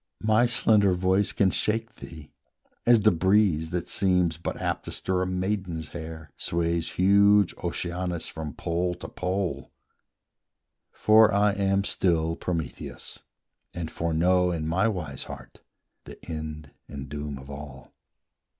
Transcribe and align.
My 0.23 0.47
slender 0.47 0.93
voice 0.93 1.31
can 1.31 1.51
shake 1.51 1.97
thee, 1.97 2.31
as 2.87 3.01
the 3.01 3.11
breeze, 3.11 3.69
That 3.69 3.87
seems 3.87 4.39
but 4.39 4.59
apt 4.59 4.85
to 4.85 4.91
stir 4.91 5.21
a 5.21 5.27
maiden's 5.27 5.89
hair, 5.89 6.31
Sways 6.37 6.89
huge 6.93 7.53
Oceanus 7.63 8.27
from 8.27 8.55
pole 8.55 8.95
to 8.95 9.07
pole: 9.07 9.71
For 10.91 11.31
I 11.31 11.51
am 11.53 11.83
still 11.83 12.35
Prometheus, 12.35 13.21
and 13.75 13.91
foreknow 13.91 14.49
In 14.49 14.67
my 14.67 14.87
wise 14.87 15.25
heart 15.25 15.59
the 16.05 16.17
end 16.25 16.71
and 16.87 17.07
doom 17.07 17.37
of 17.37 17.51
all. 17.51 17.93